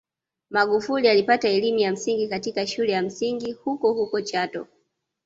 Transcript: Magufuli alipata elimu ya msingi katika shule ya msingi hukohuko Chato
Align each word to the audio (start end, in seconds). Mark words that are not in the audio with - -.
Magufuli 0.49 1.07
alipata 1.07 1.49
elimu 1.49 1.79
ya 1.79 1.91
msingi 1.91 2.27
katika 2.27 2.67
shule 2.67 2.91
ya 2.91 3.01
msingi 3.01 3.51
hukohuko 3.51 4.21
Chato 4.21 4.67